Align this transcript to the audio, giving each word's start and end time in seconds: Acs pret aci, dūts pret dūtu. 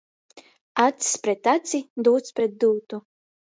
Acs 0.85 1.11
pret 1.27 1.51
aci, 1.53 1.85
dūts 2.09 2.37
pret 2.41 2.61
dūtu. 2.67 3.05